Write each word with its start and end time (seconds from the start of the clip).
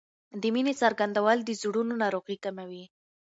د 0.41 0.43
مینې 0.53 0.73
څرګندول 0.81 1.37
د 1.43 1.49
زړونو 1.61 1.93
ناروغۍ 2.03 2.37
کموي. 2.45 2.85